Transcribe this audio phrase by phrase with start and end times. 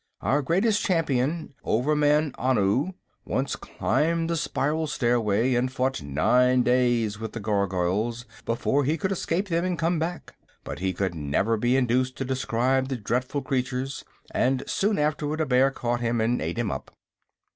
[0.21, 7.33] Our greatest Champion, Overman Anu, once climbed the spiral stairway and fought nine days with
[7.33, 11.77] the Gargoyles before he could escape them and come back; but he could never be
[11.77, 16.57] induced to describe the dreadful creatures, and soon afterward a bear caught him and ate
[16.57, 16.89] him up."